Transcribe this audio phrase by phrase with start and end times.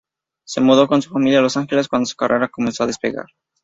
[0.47, 3.27] Se mudó con su familia a Los Angeles cuando su carrera comenzó a despegar.